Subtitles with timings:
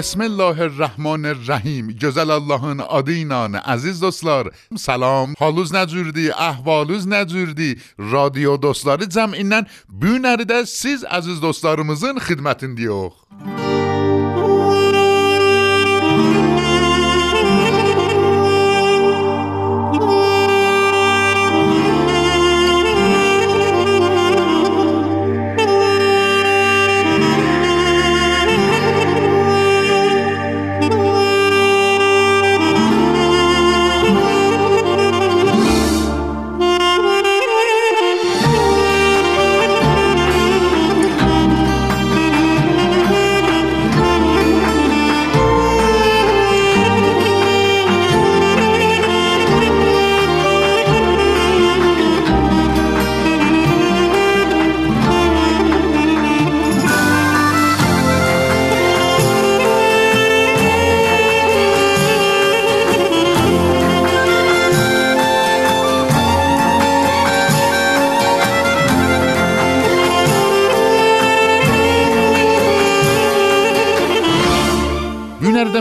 [0.00, 1.90] بسم الله الرحمن الرحیم.
[1.90, 5.34] جزل الله آدینان عزیز دوستلار سلام.
[5.38, 7.76] حالوز نجوردی احوالوز نجوردی.
[7.98, 9.66] رادیو دوستلاری جمعینن
[10.00, 13.12] بیونری ده سیز عزیز دوستلارمزن خدمتین دیوخ.
[13.32, 13.69] موسیقی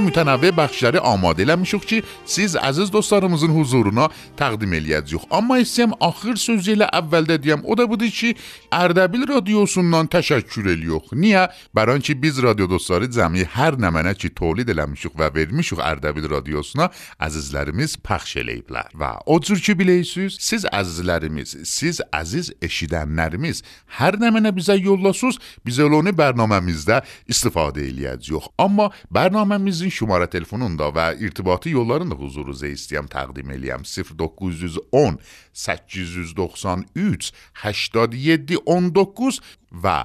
[0.09, 5.27] mütənavvi bəxşləri amadə eləmişik ki, siz əziz dostlarımızın huzuruna təqdim eləyəcəyik.
[5.31, 8.33] Amma istəyəm axır sözü ilə əvvəldə deyəm, o da budur ki,
[8.73, 11.13] Ərdəbil radiosundan təşəkkür eləyirik.
[11.13, 11.47] Niyə?
[11.75, 16.29] Bəran ki, biz radio dostları cəmi hər nə mənə ki, tolid eləmişik və vermişik Ərdəbil
[16.33, 16.89] radiosuna
[17.21, 18.93] əzizlərimiz pəxş eləyiblər.
[18.97, 23.63] Və o cür ki biləysiz, siz əzizlərimiz, siz əziz eşidənlərimiz
[23.99, 28.51] hər nə mənə bizə yollasız, biz onu bərnaməmizdə istifadə eləyəcəyik.
[28.61, 33.83] Amma bərnaməmizin şumara telefonunda və irtibati yollarını da huzurunuza istəyəm təqdim eləyəm.
[33.83, 35.19] 0910
[35.53, 37.31] 893
[37.63, 39.39] 87 19
[39.83, 39.97] və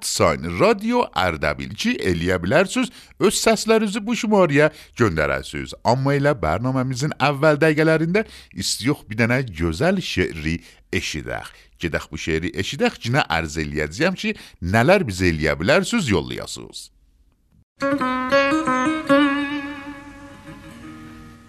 [0.00, 2.88] @sign radio Ərdəbilçi eləyə bilərsiniz.
[3.20, 5.76] Öz səslərinizi bu şumarəyə göndərəsiniz.
[5.84, 10.56] Amma elə bərnaməmizin əvvəl dəqiqələrində istiyox bir dənə gözəl şeiri
[10.92, 11.52] eşidək.
[11.82, 16.88] Gedək bu şeiri eşidək, cinə ərz eləyəcəyəm ki, nələr bizə eləyə bilərsiniz, yollayasınız.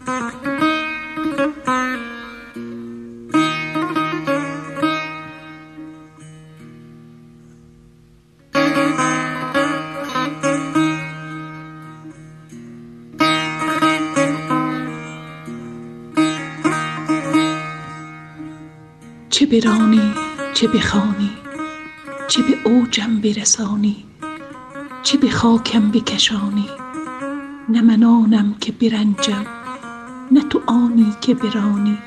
[0.06, 0.12] چه
[19.46, 20.14] برانی
[20.54, 21.32] چه بخوانی
[22.28, 24.06] چه به اوجم برسانی
[25.04, 26.70] چه به خاکم بکشانی
[27.70, 29.55] نه من آنم که برنجم
[30.32, 31.98] نه تو آنی که برانی.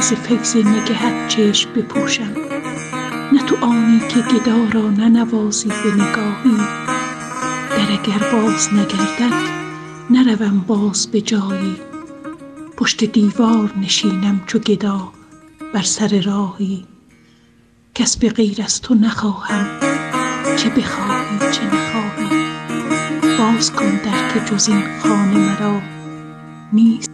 [0.00, 2.32] ز فیض نگهت چشم بپوشم.
[3.32, 6.56] نه تو آنی که گدا را ننوازی به نگاهی.
[7.70, 9.63] در اگر باز نگردد
[10.10, 11.76] نروم باز به جایی.
[12.76, 15.12] پشت دیوار نشینم چو گدا
[15.74, 16.86] بر سر راهی.
[17.94, 19.66] کس به غیر از تو نخواهم
[20.56, 22.44] چه بخواهی چه نخواهی.
[23.38, 25.82] باز کن در که جز این خانه مرا
[26.72, 27.13] نیست.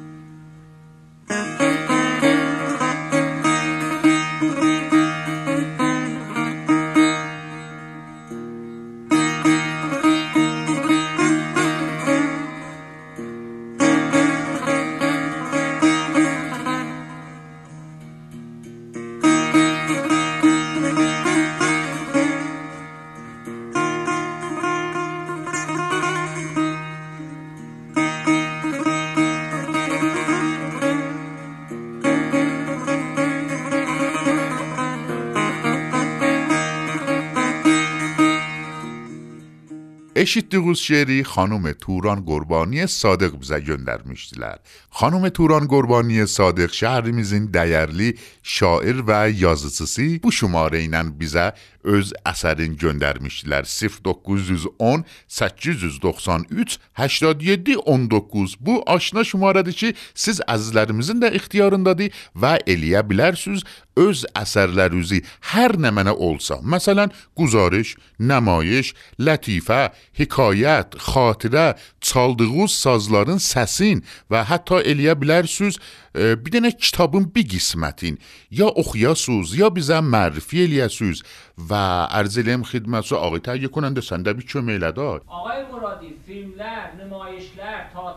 [40.21, 44.57] اشید دیگوز شعری خانوم توران گربانی صادق بزیون در میشتیلر.
[44.91, 51.53] خانوم توران گربانی صادق شهر میزین دیرلی شاعر و یازتسی بو شماره اینن بیزه
[51.85, 53.69] öz əsərini göndərmişdilər.
[54.05, 63.65] 0910 893 87 19 bu aşna şumarədir ki, siz əzizlərimizin də ixtiyarındadır və eləyə bilərsiniz
[64.01, 65.21] öz əsərlərinizi
[65.53, 74.81] hər nə mənə olsa, məsələn, guzarış, nəmayiş, lətifə, hekayət, xatirə, çaldığınız sazların səsin və hətta
[74.87, 75.81] eləyə bilərsiniz
[76.15, 78.19] e, bir dənə kitabın bir qismətin.
[78.51, 81.25] Ya oxuyasınız, ya bizə mərifə eləyəsiniz
[81.71, 81.75] و
[82.05, 85.23] عرض خدمت سو آقای تهیه کننده سندبی چه دار.
[85.27, 88.17] آقای مرادی فیلم لر نمایش لر تاعت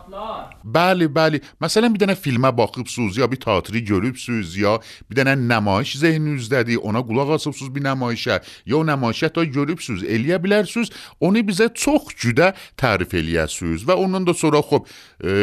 [0.64, 1.40] بله بله.
[1.60, 6.74] مثلا بیدن فیلم باقیب سوزی یا بی تاعتری گروب سوزی یا بیدن نمایش ذهن دادی.
[6.74, 10.04] اونا گلا قصب سوز بی نمایشه، یا نمایش تا گروب سوز.
[10.04, 10.90] الیا بیلر سوز.
[11.18, 13.84] اونی بیزه چوخ جده تعریف الیا سوز.
[13.84, 14.86] و اونان دا سورا خب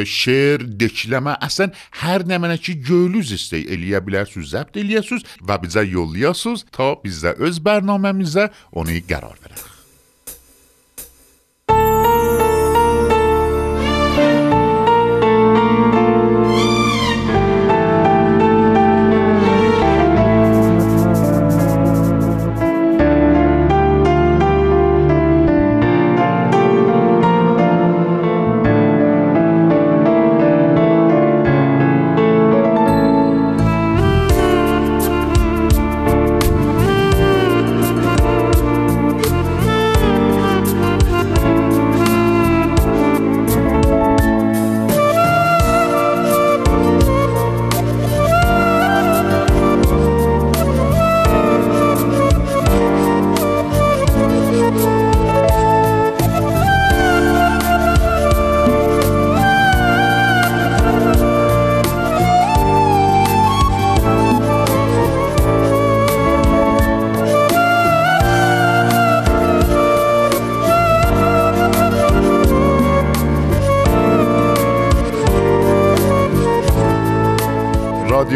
[0.05, 5.23] شعر دکلمة اصلا هر نمانه چی جولوز استی الیا بیلر سوز زبد الیا سوز.
[5.47, 9.80] و بیزه یولیا سوز تا بیزه از برنامه bərnaməmizə onu qərar verək.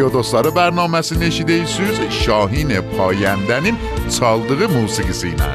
[0.05, 3.79] Radyo Dostları bərnaməsini eşidirsiniz Şahin Payəndənin
[4.13, 5.54] çaldığı musiqisi ilə.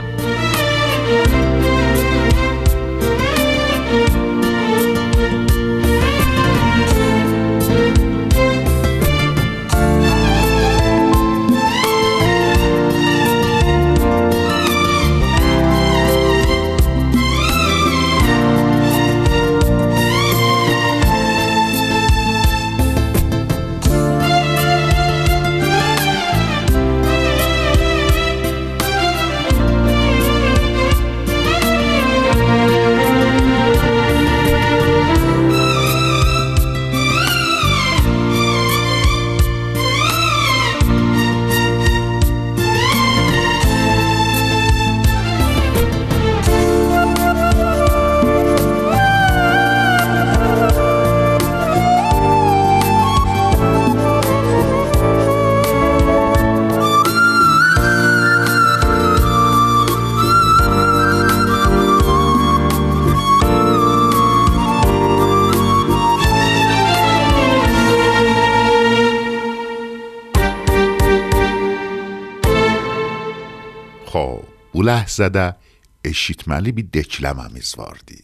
[75.11, 75.57] ləhzədə
[76.05, 78.19] eşitməli bir dekləməmiz vardı.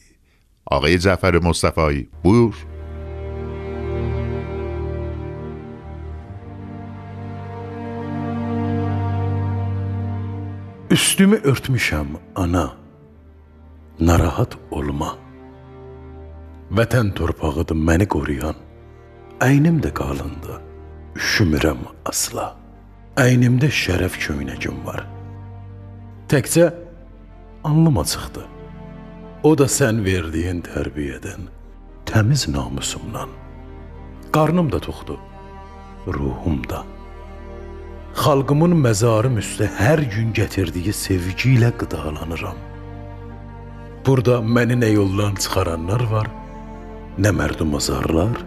[0.71, 2.55] Ağay Cəfər Mustafayi, buyur.
[10.90, 12.76] Üstümü örtmüşəm ana,
[14.00, 15.16] narahat olma.
[16.71, 18.57] Vətən torpağıdır məni qoruyan,
[19.40, 20.62] əynim də qalındı,
[21.19, 22.55] üşümürəm asla.
[23.16, 25.15] Əynimdə şərəf köynəcim var.''
[26.28, 26.73] Təkcə
[27.64, 28.42] alnım açıqdı.
[29.47, 31.45] O da sən verdiyin tərbiyədən,
[32.11, 33.30] təmiz namusumdan.
[34.35, 35.21] Qarnım da toxdu,
[36.06, 36.83] ruhum da.
[38.18, 42.59] Xalqımın məzarım üstə hər gün gətirdiyi sevgi ilə qidalanıram.
[44.06, 46.35] Burada məni nə yoldan çıxaranlar var,
[47.23, 48.42] nə mərdumazarlar,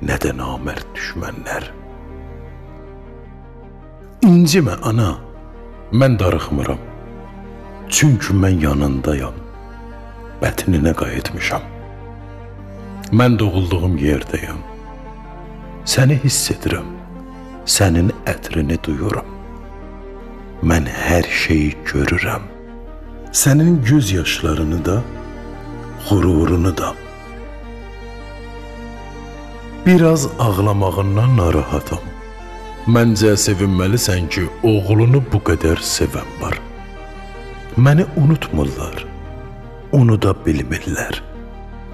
[0.00, 1.72] nə də namərd düşmənlər.
[4.24, 5.18] İncimə ana,
[5.92, 6.78] mən darıxmıram.
[7.88, 9.34] Çünki mən yanındayam.
[10.42, 11.62] Bətninə qayıtmışam.
[13.12, 14.60] Mən doğulduğum yerdəyəm.
[15.88, 16.90] Səni hiss edirəm.
[17.64, 19.30] Sənin ətrini duyuram.
[20.62, 22.44] Mən hər şeyi görürəm.
[23.32, 25.02] Sənin göz yaşlarını da,
[26.08, 26.94] qürurunu da.
[29.86, 32.17] Biraz ağlamağından narahatam.
[32.88, 36.54] Məncə sevinməlisən ki, oğlunu bu qədər sevən var.
[37.76, 39.02] Məni unutmurlar.
[39.92, 41.18] Unuda bilmirlər.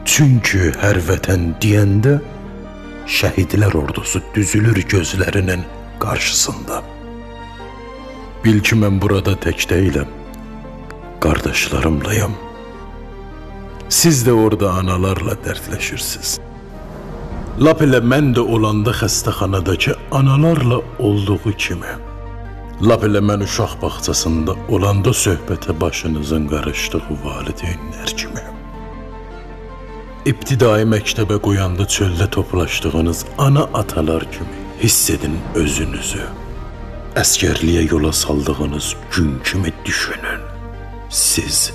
[0.07, 2.15] Çünki hər vətən deyəndə
[3.11, 5.67] şəhidlər ordusu düzülür gözlərinin
[5.99, 6.79] qarşısında.
[8.47, 10.15] Bil ki, mən burada tək deyiləm.
[11.27, 12.39] Qardaşlarımlayam.
[13.91, 16.39] Siz də orada analarla dərdləşirsiniz.
[17.55, 21.93] Lap elə mən də olanda xəstəxanadakı analarla olduğu kimi.
[22.83, 28.43] Lap elə mən uşaq bağçasında olanda söhbətə başınızın qarışdığı valideynlər kimi.
[30.27, 36.27] İbtidai məktəbə qoyanda çöldə toplaşdığınız ana atalar kimi hiss edin özünüzü.
[37.15, 40.43] Əskərliyə yola saldığınız gün kimi düşünün.
[41.11, 41.73] Siz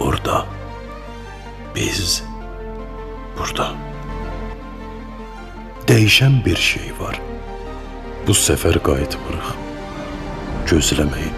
[0.00, 0.46] orada,
[1.76, 2.22] biz
[3.38, 3.83] burada.
[5.88, 7.18] Dəyişən bir şey var.
[8.26, 9.48] Bu səfər qayıtmırıq.
[10.70, 11.34] Gözləməyin.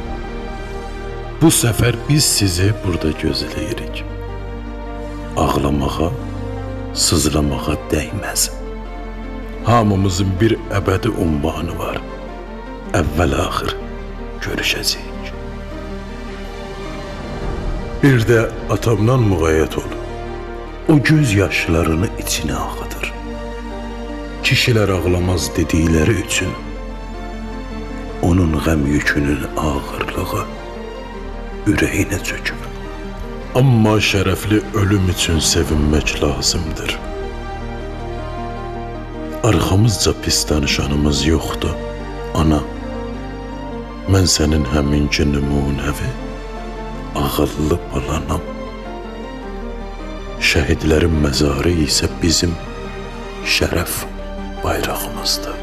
[1.40, 4.04] Bu səfər biz sizi burada gözləyirik.
[5.36, 6.12] Ağlamağa,
[6.94, 8.46] sızlamağa dəyməz.
[9.66, 11.98] Hamımızın bir əbədi ünvanı var.
[13.02, 13.74] Əvvəl-axır
[14.46, 15.34] görüşəcəyik.
[18.04, 20.00] Bir də atamdan müğayyət ol.
[20.86, 23.15] O göz yaşlarını içinə axıdır.
[24.46, 26.52] Kişilər ağlamaz dedikləri üçün
[28.22, 30.44] onun qəm yükünün ağırlığı
[31.72, 32.60] ürəyinə çökür.
[33.58, 36.94] Amma şərəfli ölüm üçün sevinmək lazımdır.
[39.50, 41.74] Arxamızca pis danışanımız yoxdur.
[42.38, 42.62] Ana,
[44.12, 46.10] mən sənin həminki nümunəvi,
[47.18, 48.50] ağıllı balanam.
[50.38, 52.54] Şəhidlərin məzarı isə bizim
[53.56, 54.04] şərəf
[54.66, 55.54] bayrağımızdır.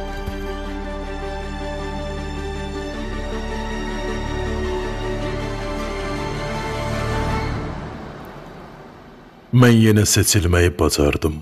[9.53, 11.35] Mən yenə seçilməyi bacardım.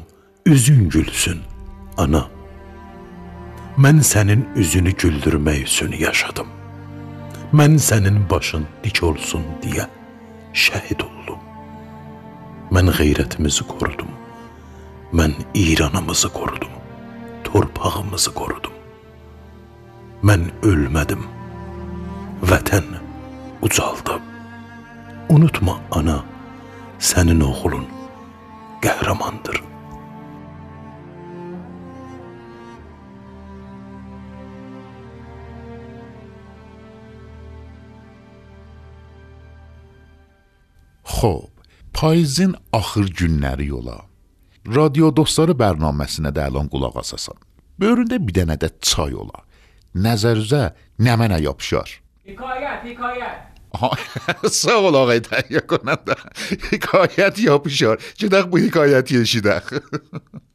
[0.45, 1.41] Üzün gülsün,
[1.97, 2.23] ana.
[3.77, 6.49] Mən sənin üzünü güldürmək üçün yaşadım.
[7.53, 9.85] Mən sənin başın dik olsun deyə
[10.65, 11.39] şəhid oldum.
[12.73, 14.11] Mən qeyrətimizi qorudum.
[15.13, 16.80] Mən İranımızı qorudum.
[17.51, 18.75] Torpağımızı qorudum.
[20.23, 21.23] Mən ölmədim.
[22.47, 22.85] Vətən
[23.61, 24.15] ucaldı.
[25.29, 26.21] Unutma ana,
[26.99, 27.83] sənin oğlun
[28.85, 29.59] qəhrəmandır.
[41.15, 41.43] Xoş,
[41.93, 44.10] payızın axır günləri yola.
[44.69, 47.37] Radio dostları bərnaməsinə də əlan qulaq asasan.
[47.81, 49.41] Böyründə bir dənə də çay ola.
[49.97, 50.67] Nəzərinizə
[51.01, 51.89] nə mənə yapışar.
[52.25, 53.47] Hikayet.
[53.73, 53.89] Aha,
[54.61, 56.13] sağ ol ağay təhiyyə konanda.
[56.69, 57.97] Hikayət yapışar.
[58.21, 59.73] Gedək bu hikayəti eşidək.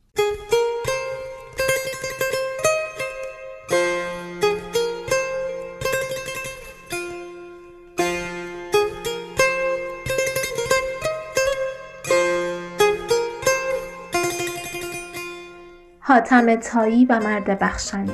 [16.17, 18.13] حاتم تایی و مرد بخشنده.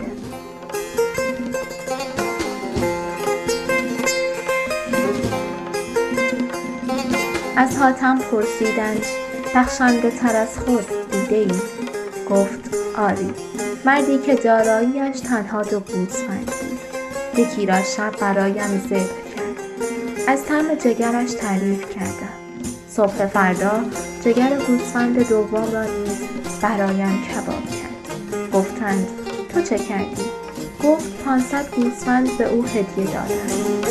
[7.57, 9.03] از حاتم پرسیدند
[9.55, 11.53] بخشنده تر از خود دیده ای؟
[12.31, 13.35] گفت آری.
[13.85, 16.53] مردی که داراییش تنها دو گوسفند
[17.37, 18.97] یکی را شب برایم ذبح
[19.37, 20.29] کرد.
[20.29, 22.43] از طعم جگرش تعریف کردم
[22.89, 23.85] صبح فردا
[24.25, 26.23] جگر گوسفند دوم را نیز
[26.63, 27.82] برایم کباب کرد
[28.83, 29.07] گفتند
[29.49, 30.23] تو چه کردی؟
[30.85, 33.87] گفت پانصد گوسفند به او هدیه دادند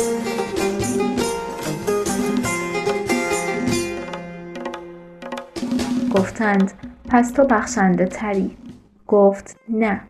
[6.14, 6.72] گفتند
[7.08, 8.56] پس تو بخشنده تری.
[9.06, 10.00] گفت نه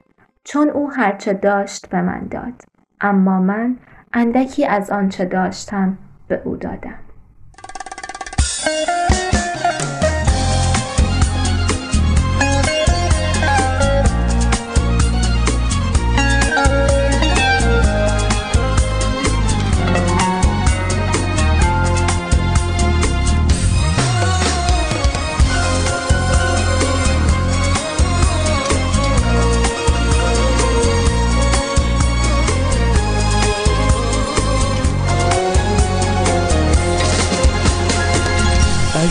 [0.44, 2.62] چون او هرچه داشت به من داد.
[3.00, 3.76] اما من
[4.12, 5.98] اندکی از آنچه داشتم
[6.28, 6.98] به او دادم.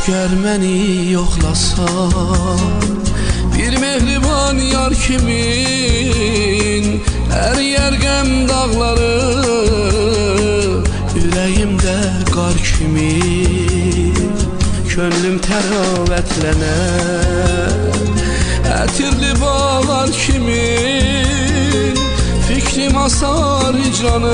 [0.01, 2.61] Əgər məni yoxlasan
[3.53, 6.87] Bir mehriban yar kimin?
[7.37, 9.13] Əriyər qəm dağları
[11.21, 11.93] Ürəyimdə
[12.31, 13.13] qar kimi
[14.89, 17.77] Könlüm təravətlənər
[18.79, 20.65] Ətirli bağlar kimi
[22.49, 24.33] Fikrim asar hicranı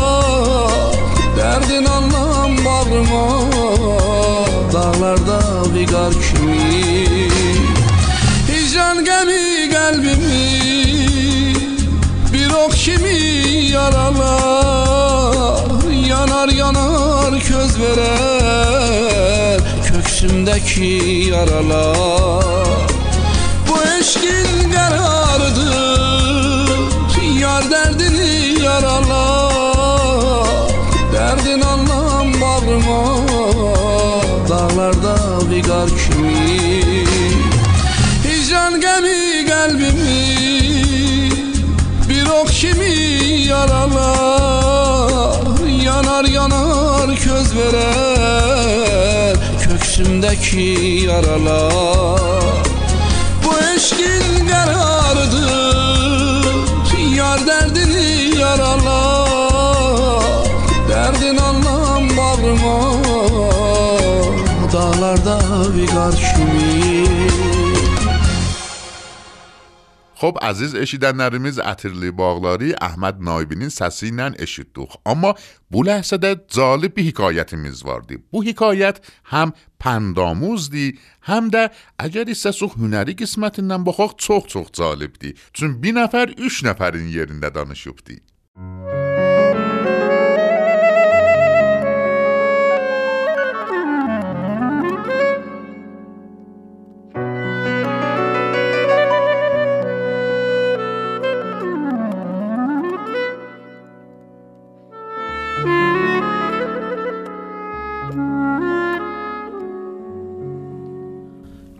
[1.37, 3.51] Derdin anlam var mı?
[4.73, 5.39] Dağlarda
[5.75, 6.42] bir gar kim
[17.83, 22.43] veren Köksümdeki yaralar.
[23.69, 26.03] Bu eşkin karardır
[27.39, 29.22] Yar derdini yaralar.
[47.15, 49.35] köz verer
[49.69, 50.59] Köksümdeki
[51.07, 52.63] yaralar.
[53.43, 55.73] Bu eşkin kararıdır
[57.15, 60.23] Yar derdini yaralar.
[60.89, 62.93] Derdin anlam bağrıma
[64.73, 65.39] Dağlarda
[65.77, 66.72] bir kar kimi
[70.23, 74.95] خب عزیز اشیدن نرمیز اترلی باغلاری احمد نایبینین سسی نن اشید دوخ.
[75.05, 75.35] اما
[75.71, 78.17] بو لحظه ده جالب بی حکایت میزواردی.
[78.17, 84.45] بو حکایت هم پنداموز دی هم ده اگر ایسه سو هنری قسمت نن بخواق چوخ
[84.45, 85.33] چوخ جالب دی.
[85.53, 88.21] چون بی نفر اش نفرین یرینده دانشوب دی
[88.55, 89.02] موسیقی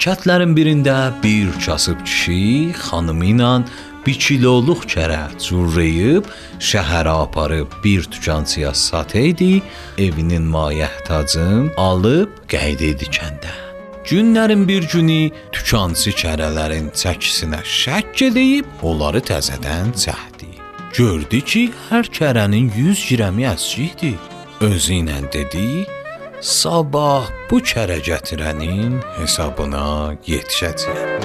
[0.04, 3.52] Kətlərin birində bir kasıb kişi xanımı ilə
[4.04, 6.28] bir kiloluq kərə cürrəyib
[6.60, 9.62] şəhərə aparıb bir dükançıya sataydı,
[9.98, 13.56] evinin mayehtacın alıb qeyd idi kəndə.
[14.10, 20.52] Günlərin bir günü dükançı kərələrin çəkisinə şəkk edib onları təzədən çəkdi.
[21.00, 24.20] Gördü ki, hər kərənin 100 girəmi əskikdir.
[24.68, 25.88] Özü ilə dedi:
[26.44, 31.22] Sabah bu kərə gətirənin hesabına yetişəcəm.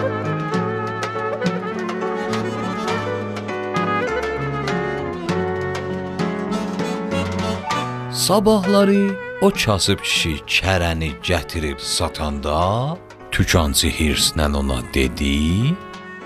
[8.15, 9.11] Sabahları
[9.43, 12.95] o kasıb kişi kərəni gətirib satanda,
[13.35, 15.75] tükançı hirslə ona dedi: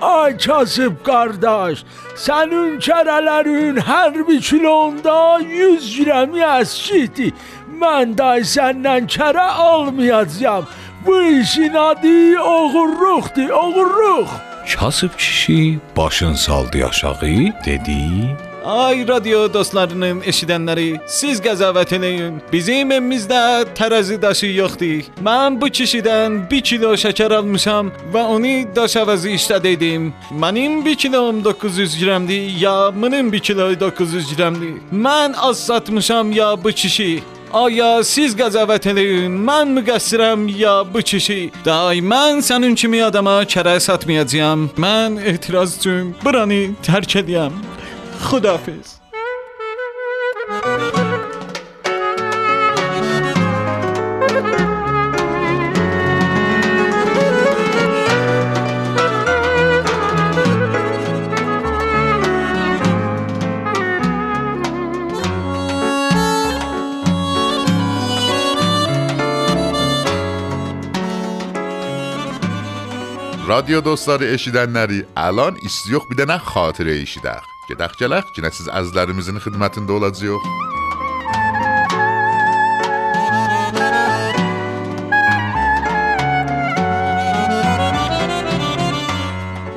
[0.03, 1.85] Ay kasıb qardaş,
[2.19, 7.31] sənin kərələrin hər bir kilonda 100 qrami əskidir.
[7.81, 10.67] Mən day səndən kərə almayacağam.
[11.07, 14.29] Bu işin adı oğurluqdur, oğurluq.
[14.79, 17.37] Kasıb kişi başın saldı aşağı,
[17.67, 17.99] dedi:
[18.65, 22.37] Ay radio dostlarının eşidənləri, siz qəzavət eləyin.
[22.53, 25.09] Bizim evimizdə tərəzi daşı yoxdur.
[25.27, 30.13] Mən bu kişidən 1 kilo şəkər almışam və onu daş əvəzi işlədim.
[30.39, 34.79] Mənim 1 kilom 900 qramdır, ya mənim 1 kilo 900 qramdır.
[34.93, 37.23] Mən az satmışam ya bu kişi.
[37.53, 41.51] Aya siz qəzavət eləyin, mən müqəssirəm ya bu kişi?
[41.65, 44.71] Day mən sənin kimi adama kərə satmayacağam.
[44.79, 47.53] Mən etiraz üçün buranı tərk edəyəm.
[48.23, 49.03] Xudafiz.
[73.53, 77.52] Radio dostları eşidənləri, əlan istiyox bir dənə xatirə eşidək.
[77.71, 80.47] Gedək gələk, yenə siz əzizlərimizin xidmətində olacağıq.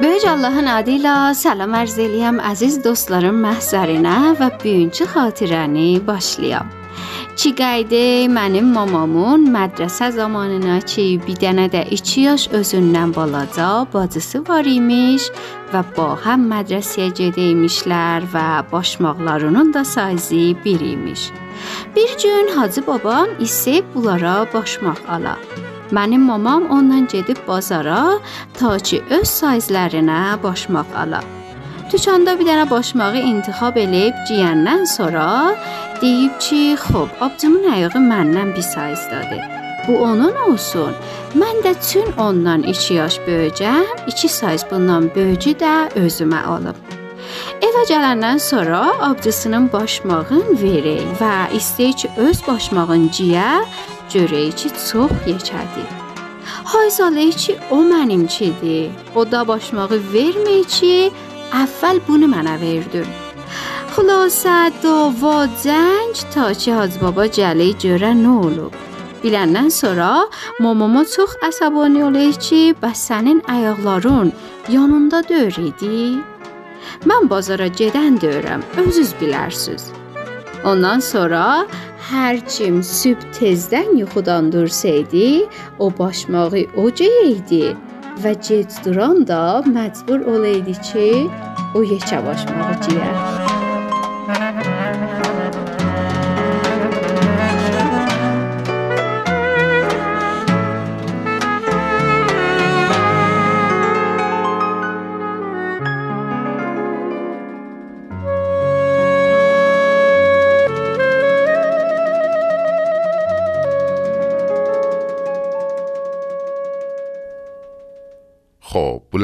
[0.02, 6.74] Böyük Allahın adı ilə salam arz eləyəm əziz dostlarım məhzərinə və bugünkü xatirəni başlayam.
[7.36, 14.40] Çi qaydı mənim mamamın mədrəsə zamanına ki, bir dənə də 2 yaş özündən balaca bacısı
[14.48, 15.28] var imiş
[15.74, 21.28] və ba həm mədrəsəyə gedəymişlər və başmaqlarının da sayzı bir imiş.
[21.96, 25.36] Bir gün Hacı babam isə bunlara başmaq ala.
[25.92, 28.20] Mənim mamam ondan gedib bazara
[28.60, 31.20] ta ki öz sayzlərinə başmaq ala.
[31.92, 35.26] Dükanda bir dənə başmağı intixab eləyib geyəndən sonra
[36.02, 39.42] deyib ki, "Xoş, abcımın ayağı məndən bir sayzdadır.
[39.88, 40.94] Bu onun olsun.
[41.40, 46.76] Mən də çün ondan 2 yaş böyücəm, 2 sayz bundan böyücü də özümə alıb."
[47.62, 53.52] Evə gələndən sonra abcısının başmağın verək və istəyir ki, öz başmağın ciyə
[54.14, 55.88] görək ki, çox yekədir.
[56.72, 58.90] Hay salay ki, o mənimkidir.
[59.16, 61.12] O da başmağı vermir ki,
[61.64, 63.25] əvvəl bunu mənə verdin.
[63.96, 68.74] Xülasə dava cəng ta ki Hacı baba gəli görə nə olub.
[69.22, 70.10] Biləndən sonra
[70.60, 74.34] mamama çox əsəbani olur ki, bəs sənin ayaqların
[74.76, 76.20] yanında döyür idi.
[77.08, 79.88] Mən bazara gedən deyirəm, özünüz bilərsiz.
[80.68, 81.64] Ondan sonra
[82.12, 85.48] hər kim sübh tezdən yuxudan dursaydı,
[85.80, 87.78] o başmağı o ceydi
[88.24, 91.12] və gec duran da məcbur olaydı ki,
[91.76, 93.65] o yekə başmağı ciyə.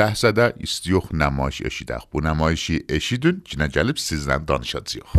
[0.02, 2.02] Xoş, bu ləhzədə istiyox nümayiş eşidək.
[2.14, 5.12] Bu nümayişi eşidin, yenə gəlib sizlə danışacağıq.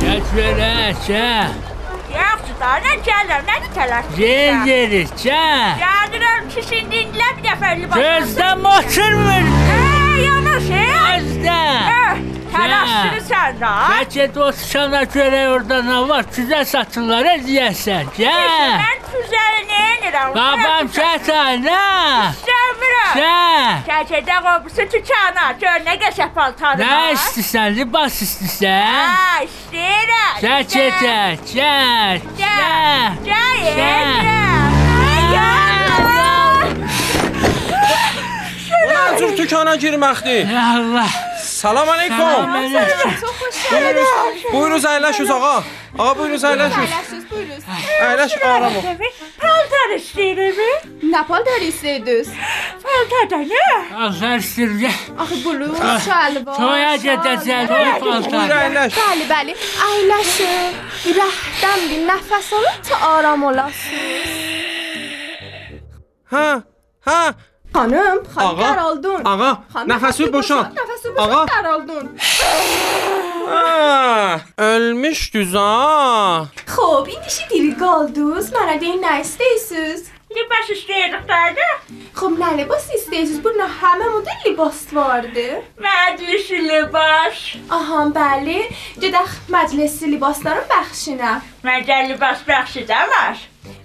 [0.00, 1.54] Gəl belə, gəl.
[2.14, 4.10] Yaxşı da, nə gəlirəm, nə tələş.
[4.16, 5.78] Gel gedir, gəl.
[5.84, 9.54] Gəlirəm ki, şimdi indilə bir dəfə əlli Gözdən oturmur.
[9.70, 9.80] Hə,
[10.26, 10.84] yanaş, hə?
[10.98, 11.90] Gözdən.
[11.90, 13.70] Hə, Təlaşsını sən də.
[13.92, 16.24] Bəlkə dostana görə orada nə var?
[16.36, 18.10] Güzel satırlar ediyəsən.
[18.16, 18.74] Gəl.
[18.82, 20.32] Mən füzəli nə edirəm?
[20.34, 21.84] Babam çətin, nə?
[22.42, 23.14] Sevmirəm.
[23.20, 23.72] Gəl.
[23.90, 27.14] Çəkədə qobusu tükana, gör nə qəşəng paltarı Nə var.
[27.16, 27.68] istəyirsən?
[27.78, 29.14] Libas istəyirsən?
[29.14, 30.34] Hə, istəyirəm.
[30.44, 31.16] Gəl gedə,
[31.54, 32.16] gəl.
[32.42, 33.18] Gəl.
[33.30, 33.58] Gəl.
[33.78, 34.14] Gəl.
[35.30, 35.70] Gəl.
[38.70, 40.54] Bu nə cür dükana girməkdir?
[40.66, 41.12] Allah.
[41.60, 42.18] Salam aleykum.
[42.18, 43.10] Salam əleykum.
[43.70, 45.58] Buyurunuz, buyurunuz əyləşiniz ağa.
[45.98, 47.18] Ağa buyurunuz əyləşiniz.
[48.06, 48.86] Əyləş aram ol.
[49.42, 50.86] Paltar istəyirəm.
[51.12, 52.30] Nə paltar istəyirdiniz?
[52.86, 53.66] Paltar da nə?
[54.06, 54.96] Azar istəyir.
[55.18, 56.56] Axı bluz, şalvar.
[56.62, 58.32] Toya gedəcək, toy paltar.
[58.38, 58.96] Buyur əyləş.
[59.02, 59.58] Bəli, bəli.
[59.90, 60.80] Əyləşin.
[61.20, 64.34] Rəhdən bir nəfəs alın ki, aram olasınız.
[66.32, 66.48] Hə,
[67.10, 67.20] hə.
[67.74, 69.20] Xanım, xanım Ağa, qəraldın.
[69.24, 70.64] ağa, Xanım, nəfəsi boşal.
[70.78, 71.16] Nəfəsi Ağa.
[71.16, 72.06] boşal, qəraldın.
[73.52, 76.46] Ah, ölmüşdüz ha.
[76.66, 78.52] Xo'p, indi işi diri qaldınız.
[78.52, 80.02] Mənə deyin nə istəyirsiniz?
[80.36, 81.66] Libas istəyirdik daydı.
[82.18, 83.40] Xo'p, nə libas istəyirsiniz?
[83.44, 85.46] Burada həmə model libas vardı.
[85.86, 87.38] Məclisi libas.
[87.70, 88.60] Aha, bəli.
[89.02, 91.32] Gedək məclisli libasların bəxşinə.
[91.66, 93.38] Məncə libas bəxşi də var.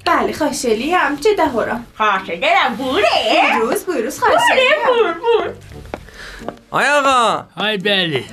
[0.07, 1.17] Bəli, xahiş eləyəm.
[1.25, 1.79] Gedək ora.
[1.97, 3.61] Xahiş edirəm, buyurun.
[3.61, 4.87] Buyuruz, buyuruz, xahiş Buyurun, eləyəm.
[4.89, 5.51] buyur, buyur.
[6.71, 8.23] Ay ağa, Ay bəli.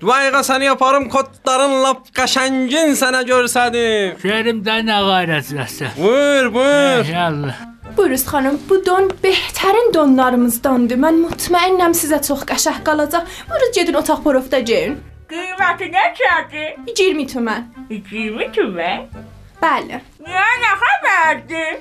[0.00, 4.18] Duayğa səni yaparım kotların lap qəşəngin sənə görsədim.
[4.24, 5.94] Şəhərim də nə qayrətsəsə.
[5.96, 7.04] Buyur, buyur.
[7.12, 7.56] Yallah.
[7.96, 10.96] Buyuruz xanım, bu don behtarin donlarımızdandır.
[11.04, 13.24] Mən mutmainəm sizə çox qəşəng qalacaq.
[13.50, 14.98] Buyuruz gedin otaq porofda geyin.
[15.30, 16.68] Qiyməti neçədir?
[16.98, 17.62] 20 tümən.
[17.90, 19.06] 20 tümən.
[19.62, 20.00] Bəli.
[20.24, 21.72] Niyə nə xəbərdir?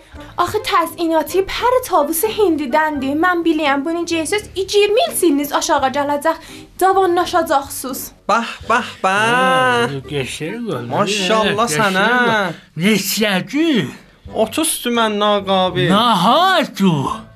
[0.43, 3.15] Axı təzyiatı pər tabusu hindidəndir.
[3.23, 6.37] Mən bilirəm bunu necəsiz 20 il sininiz aşağı gələcək.
[6.81, 8.01] Cavanlaşacaqsınız.
[8.27, 9.87] Bah, bah, bah.
[10.09, 10.83] Geçir qol.
[10.91, 12.07] Maşallah sənə.
[12.77, 13.87] Neçədir?
[14.33, 15.87] 30 tümən naqabi.
[15.89, 16.93] Nahatu.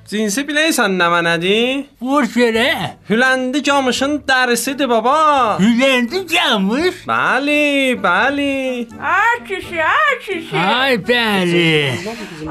[0.08, 1.82] Cinsi biləysən nə mənədir?
[2.00, 2.94] Vur görə.
[3.10, 5.58] Hüləndi camışın dərisidir baba.
[5.60, 7.02] Hüləndi camış?
[7.10, 8.86] Bəli, bəli.
[9.10, 10.56] Ay kişi, ay kişi.
[10.56, 11.92] Ay bəli.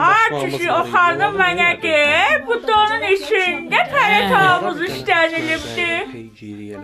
[0.10, 1.98] Ay kişi, o xanım mənə de,
[2.46, 6.02] bu donun içində pərə tavuz istənilibdir.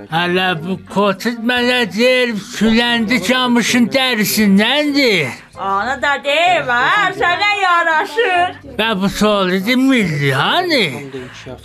[0.10, 5.30] Hələ bu kotud mənə deyir, hüləndi camışın dərisindəndir.
[5.54, 6.80] Onu da demə,
[7.14, 8.56] sənə yaraşır.
[8.80, 11.12] Və bu solidi milli, hani?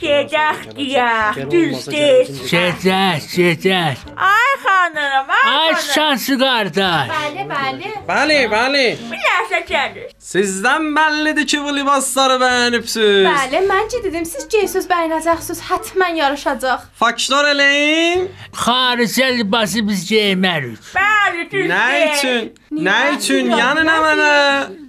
[0.03, 2.29] Gedək deyək, düzdür.
[2.51, 4.03] Gedək, gedək.
[4.29, 5.94] Ay xanım, ay Ay xanım.
[5.94, 7.09] şansı qardaş.
[7.14, 7.92] Bəli, bəli.
[8.11, 8.85] Bəli, bəli.
[9.12, 10.12] Bir ləhzə gəlir.
[10.33, 13.24] Sizdən bəllidir ki, bu libasları bəyənibsiz.
[13.31, 16.85] Bəli, məncə dedim siz geysiz bəyənəcəksiniz, həttəmən yarışacaq.
[17.01, 18.29] Faktor eləyin.
[18.53, 20.77] Xaricə libası biz geymərik.
[20.92, 21.72] Bəli, düzdür.
[21.72, 22.53] Nə üçün?
[22.85, 23.48] Nə üçün?
[23.57, 24.35] Yəni nə mənə?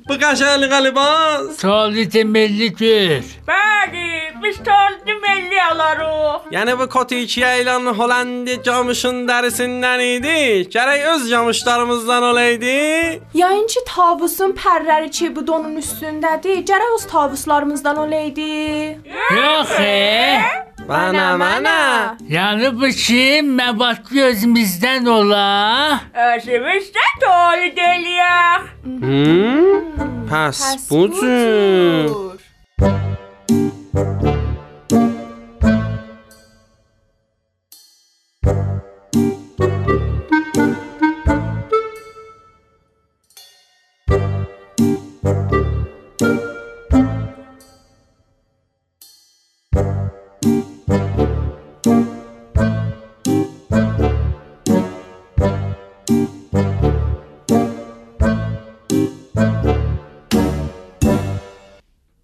[0.09, 1.59] Bu qəşəngli libas.
[1.61, 3.21] Solidi milli gör.
[3.49, 4.07] Bəli,
[4.43, 6.47] biz toldu milli alarıq.
[6.55, 10.39] Yəni bu kotikiyə ilan Hollandi camışın dərisindən idi.
[10.73, 12.73] Gərək öz camışlarımızdan olaydı.
[13.41, 16.65] Yayınçı tabusun pərləri ki bu donun üstündədir.
[16.71, 18.49] Gərək öz tabuslarımızdan olaydı.
[19.37, 20.69] Yox, e?
[20.89, 21.79] Mənə, mənə.
[22.33, 25.99] Yəni bu ki, məbat gözümüzdən ola.
[26.31, 28.65] Özümüz də toldu eləyək.
[29.03, 30.25] Hmm?
[30.31, 32.38] Pəs budur.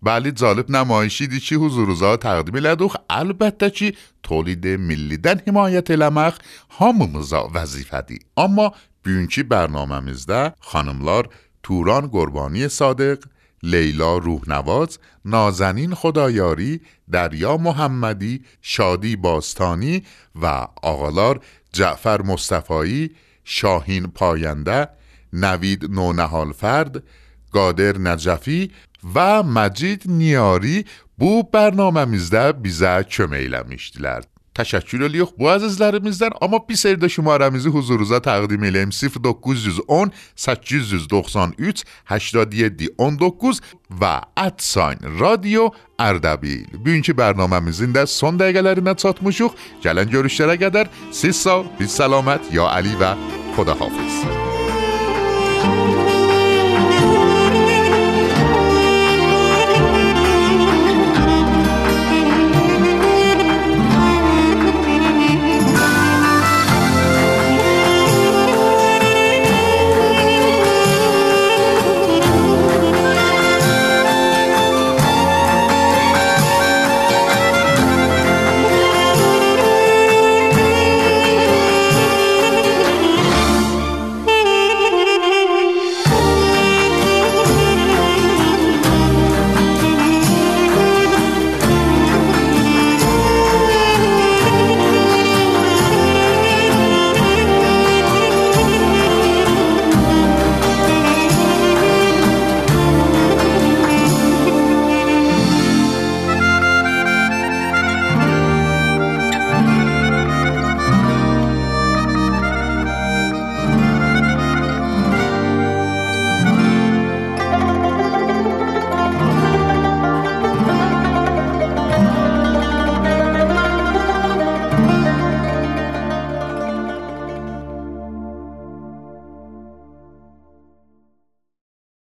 [0.05, 5.91] بلی جالب نمایشی دی چی حضور روزا تقدیم لدوخ البته چی؟ تولید ملی دن حمایت
[5.91, 6.37] لمخ.
[6.79, 11.29] هممزا وظیفه دی اما بیونکی برنامه مزده خانملار
[11.63, 13.17] توران گربانی صادق
[13.63, 20.03] لیلا روحنواز نازنین خدایاری دریا محمدی شادی باستانی
[20.41, 20.45] و
[20.83, 21.39] آقالار
[21.73, 23.11] جعفر مصطفایی
[23.43, 24.87] شاهین پاینده
[25.33, 27.03] نوید نونهالفرد
[27.51, 28.71] قادر نجفی
[29.15, 30.85] و مجید نیاری
[31.17, 34.21] بو برنامه می‌زده بیزه کمیل میشدیلر
[34.55, 38.89] تشکر لیخ خب بو عزیز لرمیزدن اما بی سیر داشت ما رمیزی حضوروزا تقدیم ایلیم
[38.89, 43.61] سیف دوکوز جز اون سکیز جز دوخسان ایت هشتادی دی اون دوکوز
[44.01, 46.67] و اتساین رادیو اردبیل.
[46.83, 51.87] بی اینکه برنامه میزین در سون دقیقه لرینه تاتموشوخ جلن گروشتره گدر سی سا بی
[51.87, 53.15] سلامت یا علی و
[53.55, 54.64] خدا حافظ